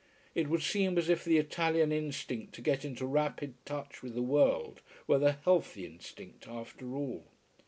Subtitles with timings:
[0.33, 4.23] It would seem as if the Italian instinct to get into rapid touch with the
[4.23, 7.25] world were the healthy instinct after all.